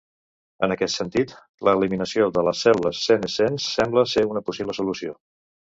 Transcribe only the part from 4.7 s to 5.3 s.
solució.